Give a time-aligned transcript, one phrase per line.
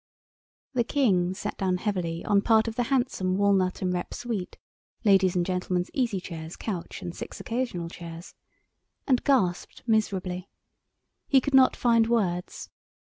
[0.73, 4.57] The King sat down heavily on part of the handsome walnut and rep suite
[5.05, 8.33] (ladies' and gentlemen's easy chairs, couch and six occasional chairs)
[9.05, 10.49] and gasped miserably.
[11.27, 12.71] He could not find words.